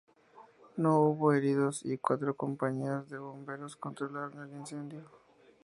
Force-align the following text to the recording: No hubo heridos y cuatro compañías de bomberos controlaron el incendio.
No 0.77 0.99
hubo 1.01 1.31
heridos 1.31 1.85
y 1.85 1.99
cuatro 1.99 2.35
compañías 2.35 3.07
de 3.07 3.19
bomberos 3.19 3.75
controlaron 3.75 4.49
el 4.49 4.57
incendio. 4.57 5.03